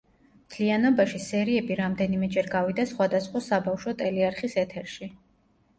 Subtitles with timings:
[0.45, 5.15] მთლიანობაში, სერიები რამდენიმეჯერ გავიდა სხვადასხვა საბავშვო ტელეარხის ეთერში.